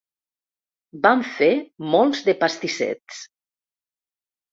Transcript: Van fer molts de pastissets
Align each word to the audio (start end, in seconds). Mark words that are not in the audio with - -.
Van 1.03 1.19
fer 1.33 1.49
molts 1.95 2.21
de 2.29 2.35
pastissets 2.45 3.21